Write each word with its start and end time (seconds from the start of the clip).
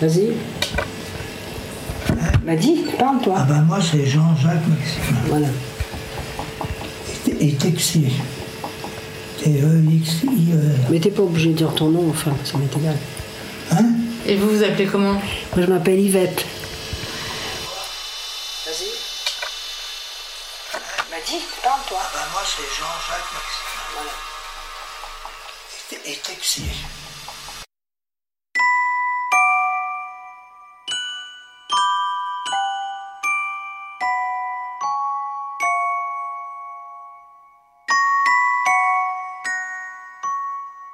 Vas-y. 0.00 0.32
Bah 2.42 2.56
dis, 2.56 2.86
parle 2.98 3.20
toi. 3.20 3.36
Ah 3.38 3.44
ben 3.44 3.60
moi 3.62 3.78
c'est 3.80 4.06
Jean-Jacques 4.06 4.66
Maximin. 4.66 5.20
Voilà. 5.26 5.48
Et, 7.28 7.48
et 7.48 7.54
Texier. 7.54 8.10
T-E-X-I-E-R. 9.38 10.90
Mais 10.90 11.00
t'es 11.00 11.10
pas 11.10 11.22
obligé 11.22 11.50
de 11.50 11.54
dire 11.54 11.74
ton 11.74 11.90
nom, 11.90 12.08
enfin, 12.10 12.32
ça 12.44 12.56
m'est 12.58 12.74
égal. 12.76 12.96
Hein? 13.72 13.84
Et 14.26 14.36
vous 14.36 14.48
vous 14.50 14.62
appelez 14.62 14.86
comment? 14.86 15.12
Moi 15.12 15.22
je 15.56 15.66
m'appelle 15.66 16.00
Yvette. 16.00 16.44
Vas-y. 18.66 18.90
Bah 21.10 21.16
dis, 21.26 21.40
parle 21.62 21.80
toi. 21.88 21.98
Ah 22.02 22.10
ben 22.14 22.26
moi 22.32 22.42
c'est 22.44 22.62
Jean-Jacques 22.62 23.32
Maximin. 23.34 23.84
Voilà. 23.94 24.12
Et, 25.92 26.12
et 26.12 26.16
Texier. 26.16 26.72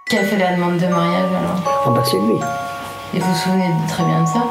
Qui 0.08 0.18
a 0.18 0.24
fait 0.24 0.36
la 0.36 0.52
demande 0.52 0.78
de 0.78 0.86
mariage 0.86 1.30
alors 1.34 1.58
Ah 1.86 1.90
bah 1.90 2.02
c'est 2.04 2.18
lui. 2.18 2.38
Et 3.14 3.18
vous 3.18 3.26
vous 3.32 3.38
souvenez 3.38 3.70
très 3.88 4.04
bien 4.04 4.20
de 4.22 4.26
ça 4.28 4.42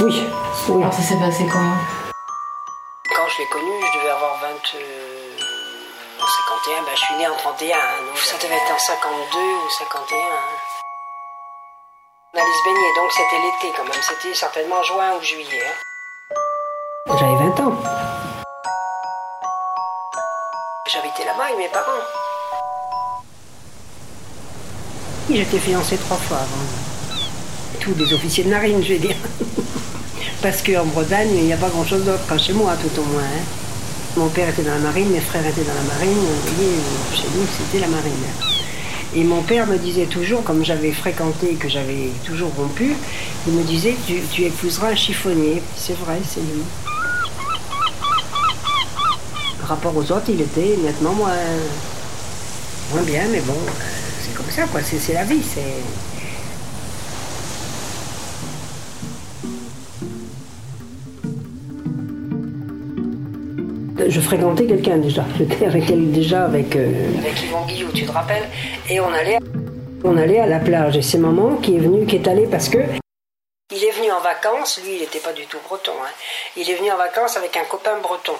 Oui. 0.00 0.26
Oui. 0.68 0.82
Alors 0.82 0.92
ça 0.92 1.02
s'est 1.02 1.18
passé 1.18 1.46
comment 1.50 1.76
Quand 3.14 3.28
je 3.28 3.42
l'ai 3.42 3.48
connu, 3.48 3.70
je 3.92 3.98
devais 3.98 4.10
avoir 4.10 4.38
20... 4.40 4.48
euh, 4.48 5.36
en 6.20 6.26
51, 6.26 6.82
bah 6.82 6.90
je 6.94 7.00
suis 7.00 7.14
né 7.16 7.28
en 7.28 7.34
31. 7.36 7.76
hein, 7.76 7.80
donc 8.08 8.16
ça 8.18 8.36
devait 8.38 8.54
être 8.56 8.72
en 8.74 8.78
52 8.78 9.38
ou 9.38 9.68
51. 9.70 10.16
hein. 10.16 10.22
On 12.34 12.38
allait 12.38 12.46
se 12.52 12.64
baigner, 12.64 12.94
donc 12.96 13.12
c'était 13.12 13.40
l'été 13.42 13.76
quand 13.76 13.84
même. 13.84 14.02
C'était 14.02 14.34
certainement 14.34 14.82
juin 14.82 15.12
ou 15.18 15.22
juillet. 15.22 15.62
hein. 15.66 17.14
J'avais 17.18 17.36
20 17.36 17.60
ans. 17.60 17.76
J'habitais 20.86 21.24
là-bas 21.26 21.44
avec 21.44 21.58
mes 21.58 21.68
parents. 21.68 22.04
J'étais 25.32 25.58
fiancée 25.58 25.96
trois 25.98 26.16
fois 26.16 26.38
avant. 26.38 27.78
Tous 27.80 27.94
les 27.98 28.12
officiers 28.14 28.44
de 28.44 28.50
marine, 28.50 28.82
je 28.82 28.88
vais 28.94 28.98
dire. 28.98 29.16
Parce 30.42 30.62
qu'en 30.62 30.84
Bretagne, 30.86 31.28
il 31.34 31.44
n'y 31.44 31.52
a 31.52 31.56
pas 31.56 31.68
grand-chose 31.68 32.04
d'autre, 32.04 32.20
enfin, 32.24 32.38
chez 32.38 32.52
moi 32.52 32.74
tout 32.80 33.00
au 33.00 33.04
moins. 33.04 33.22
hein. 33.22 33.44
Mon 34.16 34.28
père 34.28 34.48
était 34.48 34.62
dans 34.62 34.72
la 34.72 34.78
marine, 34.78 35.10
mes 35.10 35.20
frères 35.20 35.46
étaient 35.46 35.62
dans 35.64 35.74
la 35.74 35.94
marine. 35.94 36.16
Vous 36.16 36.54
voyez, 36.54 36.72
chez 37.14 37.28
nous, 37.36 37.46
c'était 37.56 37.80
la 37.80 37.88
marine. 37.88 38.12
Et 39.14 39.24
mon 39.24 39.42
père 39.42 39.66
me 39.66 39.76
disait 39.78 40.06
toujours, 40.06 40.42
comme 40.44 40.64
j'avais 40.64 40.92
fréquenté 40.92 41.52
et 41.52 41.54
que 41.54 41.68
j'avais 41.68 42.10
toujours 42.24 42.50
rompu, 42.56 42.94
il 43.46 43.52
me 43.52 43.62
disait 43.64 43.96
tu, 44.06 44.20
tu 44.32 44.44
épouseras 44.44 44.88
un 44.88 44.96
chiffonnier. 44.96 45.62
C'est 45.76 45.96
vrai, 45.98 46.18
c'est 46.28 46.40
lui. 46.40 46.62
Par 49.60 49.68
rapport 49.70 49.96
aux 49.96 50.12
autres, 50.12 50.28
il 50.28 50.40
était 50.40 50.76
nettement 50.82 51.12
moins, 51.12 51.36
moins 52.92 53.02
bien, 53.02 53.22
mais 53.30 53.40
bon, 53.40 53.52
euh, 53.54 53.70
c'est 54.28 54.36
comme 54.36 54.50
ça, 54.50 54.62
quoi. 54.70 54.80
C'est 54.82 55.12
la 55.14 55.24
vie, 55.24 55.42
c'est. 55.42 55.62
Je 64.08 64.20
fréquentais 64.20 64.66
quelqu'un 64.66 64.98
déjà. 64.98 65.24
J'étais 65.36 65.66
avec 65.72 65.90
elle 65.90 66.10
déjà 66.12 66.44
avec. 66.44 66.76
euh, 66.76 66.92
Avec 67.18 67.42
Yvon 67.42 67.64
Guillou, 67.66 67.88
tu 67.92 68.04
te 68.06 68.12
rappelles? 68.12 68.48
Et 68.88 69.00
on 69.00 69.12
allait, 69.12 69.38
on 70.04 70.16
allait 70.16 70.38
à 70.38 70.46
la 70.46 70.60
plage. 70.60 70.96
Et 70.96 71.02
c'est 71.02 71.18
maman 71.18 71.56
qui 71.56 71.76
est 71.76 71.80
venue, 71.80 72.06
qui 72.06 72.16
est 72.16 72.28
allée 72.28 72.46
parce 72.46 72.68
que. 72.68 72.78
Il 73.70 73.84
est 73.84 73.90
venu 73.90 74.10
en 74.10 74.20
vacances, 74.20 74.80
lui 74.82 74.94
il 74.94 75.00
n'était 75.00 75.18
pas 75.18 75.32
du 75.34 75.44
tout 75.46 75.58
breton. 75.68 75.92
hein. 76.02 76.08
Il 76.56 76.68
est 76.70 76.74
venu 76.74 76.90
en 76.90 76.96
vacances 76.96 77.36
avec 77.36 77.54
un 77.56 77.64
copain 77.64 77.98
breton. 78.02 78.32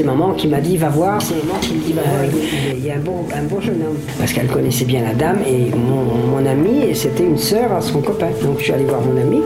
C'est 0.00 0.06
maman 0.06 0.32
qui 0.32 0.48
m'a 0.48 0.62
dit 0.62 0.78
va 0.78 0.88
voir, 0.88 1.20
c'est 1.20 1.34
maman 1.44 1.60
qui 1.60 1.74
me 1.74 1.80
dit 1.84 1.92
va 1.92 2.00
voir, 2.00 2.24
il 2.74 2.82
y 2.82 2.90
a 2.90 2.94
un 2.94 3.00
beau, 3.00 3.26
un 3.36 3.42
beau 3.42 3.60
jeune 3.60 3.82
homme. 3.82 3.98
Parce 4.18 4.32
qu'elle 4.32 4.46
connaissait 4.46 4.86
bien 4.86 5.02
la 5.02 5.12
dame 5.12 5.42
et 5.46 5.76
mon, 5.76 6.46
ami, 6.46 6.84
et 6.84 6.94
c'était 6.94 7.24
une 7.24 7.36
sœur 7.36 7.70
à 7.70 7.82
son 7.82 8.00
copain. 8.00 8.30
Donc 8.42 8.60
je 8.60 8.64
suis 8.64 8.72
allée 8.72 8.86
voir 8.86 9.02
mon 9.02 9.20
ami, 9.20 9.42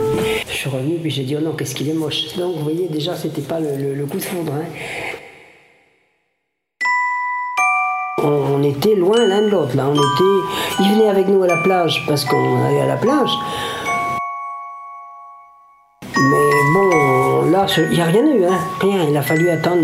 je 0.47 0.53
suis 0.53 0.69
revenue 0.69 0.95
puis 1.01 1.11
j'ai 1.11 1.23
dit 1.23 1.35
oh 1.37 1.41
non, 1.43 1.51
qu'est-ce 1.57 1.75
qu'il 1.75 1.89
est 1.89 1.93
moche. 1.93 2.37
Donc 2.37 2.55
vous 2.55 2.63
voyez 2.63 2.87
déjà 2.87 3.17
c'était 3.17 3.41
pas 3.41 3.59
le, 3.59 4.05
coup 4.05 4.15
de 4.15 4.23
foudre. 4.23 4.53
hein. 4.53 4.63
On, 8.23 8.55
on 8.55 8.63
était 8.63 8.95
loin 8.95 9.27
l'un 9.27 9.41
de 9.41 9.49
l'autre 9.49 9.75
là, 9.75 9.89
on 9.89 9.93
était. 9.93 10.45
Il 10.79 10.93
venait 10.93 11.09
avec 11.09 11.27
nous 11.27 11.43
à 11.43 11.47
la 11.47 11.57
plage 11.63 12.01
parce 12.07 12.23
qu'on 12.23 12.63
allait 12.63 12.79
à 12.79 12.87
la 12.87 12.95
plage. 12.95 13.31
Il 17.77 17.89
n'y 17.89 18.01
a 18.01 18.05
rien 18.05 18.25
eu, 18.25 18.45
hein. 18.45 18.59
Rien. 18.81 19.07
Il 19.09 19.15
a 19.15 19.21
fallu 19.21 19.49
attendre 19.49 19.81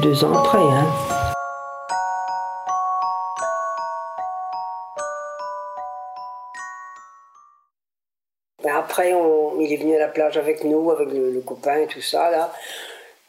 deux, 0.00 0.24
ans 0.24 0.38
après, 0.38 0.58
hein. 0.58 0.86
Ben 8.62 8.76
après, 8.76 9.12
il 9.60 9.72
est 9.72 9.76
venu 9.76 9.94
à 9.96 9.98
la 9.98 10.08
plage 10.08 10.38
avec 10.38 10.64
nous, 10.64 10.90
avec 10.90 11.08
le, 11.10 11.30
le 11.30 11.40
copain 11.40 11.80
et 11.80 11.86
tout 11.86 12.00
ça, 12.00 12.30
là. 12.30 12.52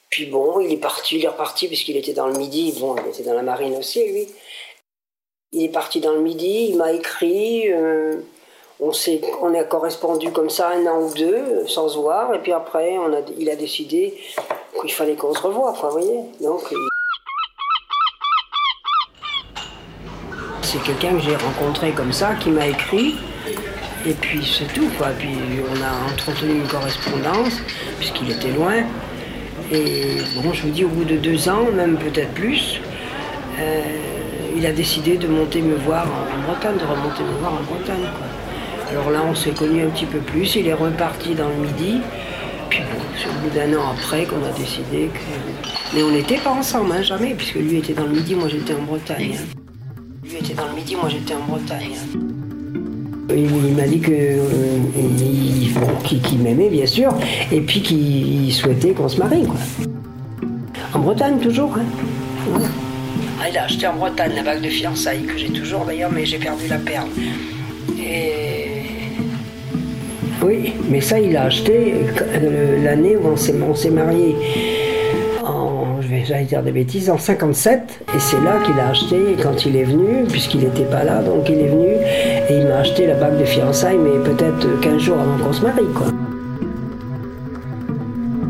Puis 0.09 0.27
bon, 0.27 0.61
il 0.61 0.71
est 0.71 0.77
parti, 0.77 1.17
il 1.17 1.25
est 1.25 1.27
reparti 1.27 1.67
puisqu'il 1.67 1.97
était 1.97 2.13
dans 2.13 2.27
le 2.27 2.37
midi. 2.37 2.73
Bon, 2.79 2.95
il 2.95 3.09
était 3.09 3.23
dans 3.23 3.33
la 3.33 3.41
marine 3.41 3.75
aussi, 3.75 4.07
lui. 4.07 4.29
Il 5.51 5.65
est 5.65 5.69
parti 5.69 5.99
dans 5.99 6.13
le 6.13 6.21
midi, 6.21 6.67
il 6.69 6.77
m'a 6.77 6.93
écrit. 6.93 7.71
euh, 7.73 8.21
on, 8.79 9.53
a 9.53 9.63
correspondu 9.63 10.31
comme 10.31 10.49
ça 10.49 10.69
un 10.69 10.85
an 10.87 11.01
ou 11.01 11.13
deux, 11.13 11.67
sans 11.67 11.89
se 11.89 11.97
voir. 11.97 12.33
Et 12.33 12.39
puis 12.39 12.51
après, 12.51 12.97
il 13.37 13.49
a 13.49 13.55
décidé 13.55 14.13
qu'il 14.81 14.91
fallait 14.91 15.15
qu'on 15.15 15.33
se 15.33 15.41
revoie, 15.41 15.73
quoi, 15.73 15.89
vous 15.89 15.99
voyez. 15.99 16.19
C'est 20.61 20.81
quelqu'un 20.83 21.13
que 21.15 21.21
j'ai 21.21 21.35
rencontré 21.35 21.91
comme 21.91 22.11
ça, 22.11 22.35
qui 22.35 22.49
m'a 22.49 22.67
écrit. 22.67 23.15
Et 24.05 24.13
puis 24.13 24.45
c'est 24.45 24.71
tout, 24.73 24.89
quoi. 24.97 25.07
Puis 25.17 25.35
on 25.69 25.81
a 25.81 26.13
entretenu 26.13 26.55
une 26.55 26.67
correspondance, 26.67 27.59
puisqu'il 27.97 28.31
était 28.31 28.51
loin. 28.51 28.83
Et 29.71 30.17
bon, 30.35 30.53
je 30.53 30.63
vous 30.63 30.69
dis, 30.69 30.85
au 30.85 30.89
bout 30.89 31.05
de 31.05 31.17
deux 31.17 31.49
ans, 31.49 31.65
même 31.73 31.97
peut-être 31.97 32.33
plus, 32.33 32.79
euh, 33.59 33.81
il 34.55 34.65
a 34.65 34.71
décidé 34.71 35.17
de 35.17 35.27
monter 35.27 35.61
me 35.61 35.75
voir 35.75 36.05
en 36.05 36.51
Bretagne, 36.51 36.77
de 36.77 36.83
remonter 36.83 37.23
me 37.23 37.39
voir 37.39 37.53
en 37.53 37.63
Bretagne. 37.63 38.03
quoi. 38.17 38.44
Alors 38.95 39.11
là, 39.11 39.25
on 39.29 39.35
s'est 39.35 39.51
connus 39.51 39.83
un 39.83 39.89
petit 39.89 40.05
peu 40.05 40.19
plus. 40.19 40.55
Il 40.55 40.67
est 40.67 40.73
reparti 40.73 41.35
dans 41.35 41.49
le 41.49 41.67
midi. 41.67 41.99
Puis 42.69 42.79
bon, 42.79 43.01
c'est 43.17 43.27
au 43.27 43.33
bout 43.43 43.53
d'un 43.53 43.77
an 43.77 43.91
après 43.91 44.23
qu'on 44.23 44.37
a 44.37 44.57
décidé 44.57 45.09
que. 45.13 45.93
Mais 45.93 46.01
on 46.01 46.11
n'était 46.11 46.37
pas 46.37 46.51
ensemble, 46.51 46.93
hein, 46.93 47.01
jamais, 47.01 47.33
puisque 47.33 47.55
lui 47.55 47.79
était 47.79 47.91
dans 47.91 48.05
le 48.05 48.11
midi, 48.11 48.35
moi 48.35 48.47
j'étais 48.47 48.73
en 48.73 48.83
Bretagne. 48.83 49.35
Lui 50.23 50.37
était 50.37 50.53
dans 50.53 50.67
le 50.69 50.75
midi, 50.75 50.95
moi 50.95 51.09
j'étais 51.09 51.33
en 51.33 51.41
Bretagne. 51.41 51.91
Il, 53.29 53.75
m'a 53.75 53.85
dit 53.85 54.01
euh, 54.07 54.39
qu'il 56.03 56.39
m'aimait 56.39 56.69
bien 56.69 56.85
sûr, 56.85 57.13
et 57.51 57.59
puis 57.59 57.81
qu'il 57.81 58.53
souhaitait 58.53 58.91
qu'on 58.91 59.09
se 59.09 59.17
marie 59.17 59.43
quoi. 59.43 59.57
En 60.93 60.99
Bretagne 60.99 61.37
toujours, 61.39 61.75
hein. 61.77 61.85
Voilà. 62.49 62.67
Ah, 63.41 63.89
en 63.91 63.95
Bretagne 63.97 64.31
la 64.35 64.43
bague 64.43 64.61
de 64.61 64.69
fiançailles 64.69 65.23
que 65.23 65.37
j'ai 65.37 65.49
toujours 65.49 65.83
d'ailleurs, 65.83 66.11
mais 66.13 66.25
j'ai 66.25 66.37
perdu 66.37 66.67
la 66.69 66.77
perle. 66.77 67.09
Oui, 70.45 70.73
mais 70.89 71.01
ça 71.01 71.19
il 71.19 71.33
l'a 71.33 71.43
acheté 71.45 71.95
euh, 72.21 72.83
l'année 72.83 73.15
où 73.15 73.27
on 73.27 73.35
s'est 73.35 73.53
on 73.53 73.91
mariés. 73.91 74.35
En, 75.43 76.01
je 76.01 76.07
vais 76.07 76.23
j'allais 76.25 76.43
dire 76.45 76.61
des 76.61 76.71
bêtises, 76.71 77.09
en 77.09 77.17
57, 77.17 78.01
et 78.15 78.19
c'est 78.19 78.39
là 78.41 78.59
qu'il 78.63 78.79
a 78.79 78.89
acheté 78.89 79.17
quand 79.41 79.65
il 79.65 79.75
est 79.75 79.83
venu, 79.83 80.25
puisqu'il 80.29 80.61
n'était 80.61 80.85
pas 80.85 81.03
là, 81.03 81.21
donc 81.21 81.49
il 81.49 81.59
est 81.59 81.67
venu 81.67 81.87
et 81.87 82.57
il 82.59 82.67
m'a 82.67 82.77
acheté 82.77 83.07
la 83.07 83.15
bague 83.15 83.39
de 83.39 83.45
fiançailles, 83.45 83.97
mais 83.97 84.23
peut-être 84.23 84.79
15 84.81 84.99
jours 85.01 85.17
avant 85.19 85.43
qu'on 85.43 85.53
se 85.53 85.61
marie, 85.61 85.83
quoi. 85.95 86.07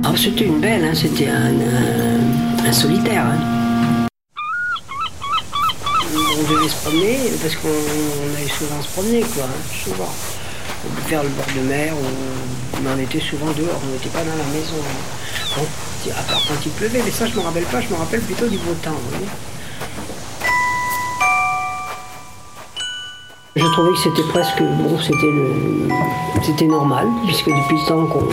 Ah, 0.04 0.14
c'était 0.16 0.46
une 0.46 0.60
belle, 0.60 0.84
hein, 0.84 0.94
c'était 0.94 1.28
un, 1.28 2.72
solitaire. 2.72 3.24
hein. 3.26 4.08
Bon 6.14 6.54
devait 6.54 6.68
se 6.70 6.76
promener, 6.82 7.18
parce 7.42 7.56
qu'on 7.56 7.68
on 7.70 8.36
allait 8.38 8.50
souvent 8.50 8.82
se 8.82 8.90
promener, 8.90 9.22
quoi, 9.22 9.46
Vers 11.08 11.24
le 11.24 11.30
bord 11.30 11.46
de 11.56 11.62
mer, 11.62 11.94
on, 11.94 12.82
mais 12.82 12.90
on 12.96 13.00
était 13.00 13.20
souvent 13.20 13.52
dehors, 13.52 13.80
on 13.84 13.92
n'était 13.92 14.10
pas 14.10 14.24
dans 14.24 14.36
la 14.36 14.50
maison. 14.54 14.76
Bon, 15.56 15.66
à 16.12 16.24
part 16.24 16.42
quand 16.48 16.66
il 16.66 16.72
pleuvait, 16.72 17.02
mais 17.04 17.12
ça 17.12 17.26
je 17.26 17.36
me 17.36 17.42
rappelle 17.42 17.64
pas, 17.64 17.82
je 17.82 17.90
me 17.90 17.96
rappelle 17.96 18.22
plutôt 18.22 18.48
du 18.48 18.58
beau 18.58 18.74
temps. 18.84 18.92
Je 23.56 23.66
trouvais 23.72 23.92
que 23.92 24.00
c'était 24.00 24.28
presque, 24.30 24.62
bon, 24.62 25.00
c'était 25.00 25.32
le, 25.32 25.88
c'était 26.44 26.66
normal, 26.66 27.08
puisque 27.26 27.48
depuis 27.48 27.78
le 27.78 27.88
temps 27.88 28.06
qu'on, 28.08 28.28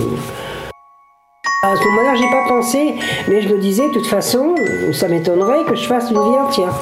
à 1.65 1.77
ce 1.77 1.85
moment-là, 1.85 2.17
j'ai 2.17 2.29
pas 2.29 2.49
pensé, 2.49 2.97
mais 3.29 3.41
je 3.41 3.49
me 3.49 3.59
disais, 3.59 3.87
de 3.87 3.93
toute 3.93 4.09
façon, 4.09 4.57
ça 4.93 5.07
m'étonnerait 5.07 5.65
que 5.65 5.77
je 5.77 5.87
fasse 5.87 6.11
une 6.11 6.21
vie 6.21 6.41
entière. 6.41 6.75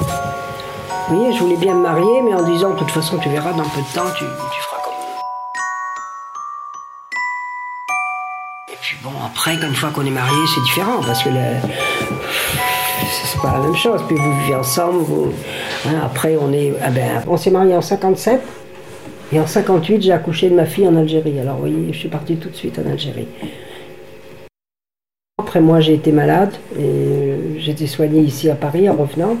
Vous 1.07 1.17
voyez, 1.17 1.33
je 1.37 1.43
voulais 1.43 1.57
bien 1.57 1.75
me 1.75 1.83
marier, 1.83 2.23
mais 2.23 2.33
en 2.33 2.41
disant, 2.41 2.71
de 2.71 2.79
toute 2.79 2.89
façon, 2.89 3.19
tu 3.19 3.29
verras, 3.29 3.53
dans 3.53 3.61
peu 3.61 3.79
de 3.79 3.93
temps, 3.93 4.09
tu, 4.17 4.25
tu 4.25 4.61
feras 4.63 4.70
après, 9.31 9.55
une 9.55 9.75
fois 9.75 9.89
qu'on 9.89 10.05
est 10.05 10.11
marié, 10.11 10.37
c'est 10.53 10.61
différent, 10.61 11.01
parce 11.05 11.23
que 11.23 11.29
c'est 11.29 13.41
pas 13.41 13.53
la 13.53 13.59
même 13.59 13.75
chose. 13.75 14.01
Puis 14.07 14.17
vous 14.17 14.39
vivez 14.41 14.55
ensemble, 14.55 15.05
hein, 15.87 16.01
après, 16.03 16.37
on 16.39 16.51
est. 16.51 16.73
ah 16.83 16.89
ben, 16.89 17.23
on 17.27 17.37
s'est 17.37 17.51
marié 17.51 17.75
en 17.75 17.81
57, 17.81 18.41
et 19.33 19.39
en 19.39 19.47
58, 19.47 20.01
j'ai 20.01 20.11
accouché 20.11 20.49
de 20.49 20.55
ma 20.55 20.65
fille 20.65 20.87
en 20.87 20.95
Algérie. 20.97 21.39
Alors, 21.39 21.55
vous 21.55 21.61
voyez, 21.61 21.93
je 21.93 21.97
suis 21.97 22.09
partie 22.09 22.35
tout 22.35 22.49
de 22.49 22.55
suite 22.55 22.77
en 22.79 22.89
Algérie. 22.89 23.27
Après 25.39 25.61
moi, 25.61 25.79
j'ai 25.79 25.93
été 25.93 26.11
malade 26.11 26.53
et 26.77 26.83
euh, 26.83 27.67
été 27.67 27.87
soignée 27.87 28.21
ici 28.21 28.49
à 28.49 28.55
Paris 28.55 28.89
en 28.89 28.95
revenant. 28.95 29.37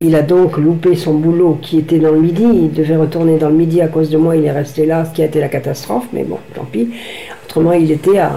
Il 0.00 0.16
a 0.16 0.22
donc 0.22 0.58
loupé 0.58 0.96
son 0.96 1.14
boulot 1.14 1.58
qui 1.62 1.78
était 1.78 1.98
dans 1.98 2.10
le 2.10 2.20
midi. 2.20 2.44
Il 2.44 2.72
devait 2.72 2.96
retourner 2.96 3.38
dans 3.38 3.48
le 3.48 3.54
midi 3.54 3.80
à 3.80 3.88
cause 3.88 4.10
de 4.10 4.18
moi. 4.18 4.36
Il 4.36 4.44
est 4.44 4.52
resté 4.52 4.84
là, 4.84 5.04
ce 5.04 5.14
qui 5.14 5.22
a 5.22 5.24
été 5.24 5.40
la 5.40 5.48
catastrophe. 5.48 6.06
Mais 6.12 6.24
bon, 6.24 6.38
tant 6.54 6.64
pis. 6.64 6.90
Autrement, 7.44 7.72
il 7.72 7.90
était 7.92 8.18
à. 8.18 8.32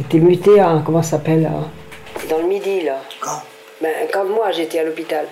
était 0.00 0.18
muté 0.18 0.60
à. 0.60 0.82
Comment 0.84 1.02
ça 1.02 1.12
s'appelle 1.12 1.46
à- 1.46 2.28
Dans 2.28 2.38
le 2.38 2.46
midi, 2.48 2.82
là. 2.82 2.98
Quand 3.20 3.42
Ben, 3.80 3.90
quand 4.12 4.24
moi, 4.24 4.50
j'étais 4.52 4.78
à 4.78 4.84
l'hôpital. 4.84 5.26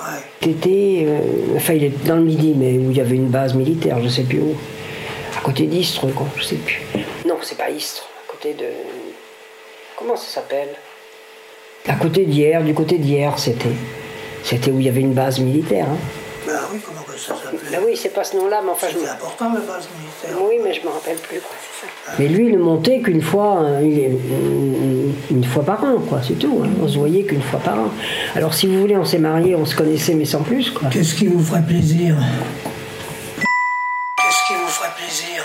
Ouais. 0.00 0.18
C'était. 0.42 1.04
euh, 1.06 1.56
enfin, 1.56 1.74
il 1.74 1.84
est 1.84 2.04
dans 2.06 2.16
le 2.16 2.22
midi, 2.22 2.54
mais 2.56 2.72
où 2.78 2.90
il 2.90 2.96
y 2.96 3.00
avait 3.00 3.16
une 3.16 3.28
base 3.28 3.54
militaire, 3.54 3.98
je 4.02 4.08
sais 4.08 4.22
plus 4.22 4.40
où. 4.40 4.54
À 5.38 5.40
côté 5.42 5.64
d'Istres, 5.66 6.06
quoi, 6.14 6.26
je 6.36 6.42
sais 6.44 6.56
plus. 6.56 6.82
Non, 7.26 7.36
c'est 7.42 7.56
pas 7.58 7.70
Istres, 7.70 8.08
à 8.28 8.32
côté 8.32 8.54
de. 8.54 8.66
Comment 9.96 10.16
ça 10.16 10.26
s'appelle? 10.40 10.68
À 11.88 11.94
côté 11.94 12.24
d'hier, 12.24 12.62
du 12.64 12.74
côté 12.74 12.98
d'hier, 12.98 13.38
c'était. 13.38 13.68
C'était 14.42 14.70
où 14.70 14.78
il 14.80 14.86
y 14.86 14.88
avait 14.88 15.00
une 15.00 15.12
base 15.14 15.38
militaire. 15.40 15.86
Hein. 15.90 15.96
Oui, 16.76 16.82
comment 16.84 17.02
que 17.02 17.18
ça 17.18 17.34
s'appelait 17.34 17.70
Ben 17.70 17.80
oui, 17.86 17.96
c'est 17.96 18.10
pas 18.10 18.22
ce 18.24 18.36
nom-là, 18.36 18.60
mais 18.62 18.70
enfin 18.70 18.88
je. 18.92 18.98
C'était 18.98 19.08
important, 19.08 19.50
la 19.54 19.60
base 19.60 19.88
militaire. 19.98 20.42
Oui, 20.46 20.56
mais 20.62 20.74
je 20.74 20.82
me 20.82 20.88
rappelle 20.90 21.16
plus. 21.16 21.40
quoi, 21.40 21.50
c'est 21.80 21.86
ça. 21.86 22.12
Mais 22.18 22.28
lui, 22.28 22.46
il 22.48 22.52
ne 22.52 22.58
montait 22.58 23.00
qu'une 23.00 23.22
fois, 23.22 23.62
euh, 23.62 23.80
il 23.82 23.98
est- 23.98 24.08
une, 24.08 25.14
une 25.30 25.44
fois 25.44 25.62
par 25.64 25.82
an, 25.84 25.98
quoi, 26.06 26.20
c'est 26.26 26.38
tout. 26.38 26.60
hein. 26.64 26.68
On 26.82 26.86
se 26.88 26.98
voyait 26.98 27.24
qu'une 27.24 27.42
fois 27.42 27.60
par 27.60 27.78
an. 27.78 27.88
Alors, 28.34 28.52
si 28.52 28.66
vous 28.66 28.78
voulez, 28.80 28.96
on 28.96 29.04
s'est 29.06 29.18
mariés, 29.18 29.54
on 29.56 29.64
se 29.64 29.74
connaissait, 29.74 30.12
mais 30.14 30.26
sans 30.26 30.42
plus, 30.42 30.70
quoi. 30.70 30.88
Qu'est-ce 30.90 31.14
qui 31.14 31.26
vous 31.28 31.42
ferait 31.42 31.62
plaisir 31.64 32.16
Qu'est-ce 34.18 34.46
qui 34.48 34.54
vous 34.62 34.68
ferait 34.68 34.92
plaisir 34.96 35.44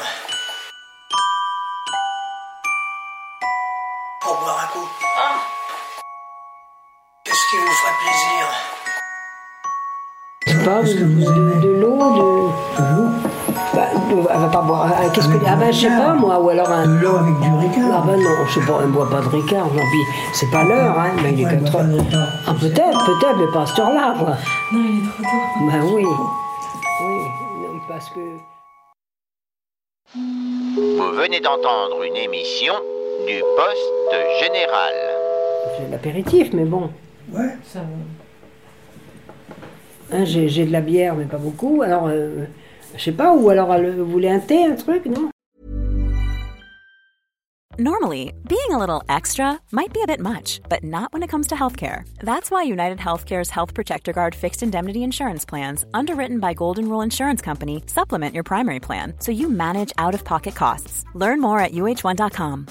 Pour 4.22 4.36
boire 4.40 4.68
un 4.70 4.74
coup 4.74 4.88
Qu'est-ce 7.24 7.50
qui 7.50 7.56
vous 7.58 7.72
ferait 7.82 7.98
plaisir 8.04 8.44
Je 8.76 8.81
pas, 10.64 10.82
de, 10.84 11.80
l'eau, 11.80 11.98
de. 11.98 12.82
De 12.82 12.96
l'eau? 12.96 13.10
Bah, 13.74 13.82
elle 14.34 14.40
va 14.40 14.48
pas 14.48 14.62
boire. 14.62 14.88
ah, 14.94 15.10
Qu'est-ce 15.14 15.28
que. 15.28 15.38
Ah, 15.48 15.56
ben, 15.56 15.72
je 15.72 15.80
sais 15.82 15.88
pas, 15.88 16.14
moi, 16.14 16.40
ou 16.40 16.50
alors 16.50 16.70
un. 16.70 16.86
De 16.88 17.02
l'eau 17.04 17.16
avec 17.18 17.40
du 17.40 17.50
ricard 17.68 17.92
Ah, 17.94 18.04
ben 18.06 18.18
non, 18.18 18.30
je 18.48 18.60
sais 18.60 18.66
pas, 18.66 18.78
elle 18.82 18.88
ne 18.88 18.92
boit 18.92 19.10
pas 19.10 19.22
de 19.22 19.30
Ricard. 19.30 19.66
Non, 19.68 19.82
puis 19.92 20.02
c'est 20.34 20.50
pas 20.52 20.64
l'heure, 20.64 21.00
hein, 21.00 21.12
mais 21.24 21.34
il 21.34 21.42
est 21.42 21.46
Ouais, 21.46 21.52
elle 21.54 21.64
4 21.64 21.72
boit 21.72 21.82
pas 21.82 21.88
de 21.88 21.94
heures. 22.16 22.28
Ah, 22.48 22.54
peut-être, 22.60 23.06
peut-être, 23.06 23.38
mais 23.38 23.52
pas 23.54 23.62
à 23.62 23.66
cette 23.66 23.80
heure-là, 23.80 24.16
quoi. 24.20 24.30
Non, 24.74 24.80
il 24.84 25.00
est 25.00 25.10
trop 25.10 25.24
tôt. 25.24 25.72
Ben 25.72 25.84
oui. 25.96 26.06
Oui, 27.04 27.18
non, 27.64 27.80
parce 27.88 28.10
que. 28.10 28.20
Vous 30.14 31.12
venez 31.18 31.40
d'entendre 31.40 32.04
une 32.06 32.18
émission 32.18 32.74
du 33.28 33.40
Poste 33.56 34.44
Général. 34.44 34.94
De 35.86 35.92
l'apéritif, 35.92 36.50
mais 36.54 36.66
bon. 36.66 36.90
Ouais. 37.32 37.56
Ça 37.66 37.80
va. 37.80 37.86
Hein, 40.12 40.26
j'ai 40.26 40.66
de 40.66 40.72
la 40.72 40.82
bière, 40.82 41.16
mais 41.16 41.26
pas 41.26 41.38
beaucoup. 41.38 41.82
Alors, 41.82 42.08
euh, 42.08 42.46
je 42.98 43.02
sais 43.04 43.12
pas, 43.12 43.34
ou 43.34 43.50
alors 43.50 43.72
euh, 43.72 43.76
elle- 43.78 43.96
vous 43.96 44.06
voulez 44.12 44.30
un 44.30 44.40
thé, 44.40 44.66
un 44.66 44.76
truc, 44.76 45.06
non 45.06 45.30
Normally, 47.80 48.34
being 48.48 48.72
a 48.72 48.78
little 48.78 49.02
extra 49.08 49.58
might 49.72 49.94
be 49.94 50.02
a 50.04 50.06
bit 50.06 50.20
much, 50.20 50.60
but 50.70 50.84
not 50.84 51.14
when 51.14 51.24
it 51.24 51.30
comes 51.30 51.48
to 51.48 51.56
healthcare. 51.56 52.04
That's 52.22 52.52
why 52.52 52.64
United 52.64 52.98
Healthcare's 53.00 53.50
Health 53.50 53.74
Protector 53.74 54.12
Guard 54.12 54.36
fixed 54.36 54.62
indemnity 54.62 55.04
insurance 55.04 55.46
plans, 55.46 55.86
underwritten 55.94 56.40
by 56.40 56.54
Golden 56.54 56.90
Rule 56.90 57.02
Insurance 57.02 57.42
Company, 57.42 57.82
supplement 57.88 58.36
your 58.36 58.44
primary 58.44 58.80
plan 58.82 59.14
so 59.20 59.32
you 59.32 59.50
manage 59.50 59.94
out 59.98 60.14
of 60.14 60.26
pocket 60.26 60.54
costs. 60.54 61.06
Learn 61.16 61.40
more 61.40 61.60
at 61.60 61.72
uh1.com. 61.72 62.68